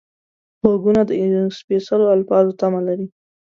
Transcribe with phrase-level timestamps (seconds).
[0.61, 1.11] غوږونه د
[1.57, 3.05] سپېڅلو الفاظو تمه لري